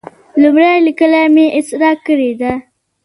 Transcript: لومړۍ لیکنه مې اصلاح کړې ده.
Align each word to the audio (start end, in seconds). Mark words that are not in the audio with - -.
لومړۍ 0.41 0.75
لیکنه 0.87 1.19
مې 1.33 1.45
اصلاح 1.59 1.95
کړې 2.07 2.31
ده. 2.41 2.51